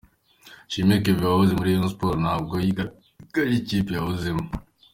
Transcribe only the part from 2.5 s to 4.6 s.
yigaragarije ikipe yahozemo.